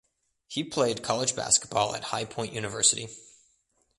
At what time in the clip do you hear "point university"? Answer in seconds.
2.25-3.07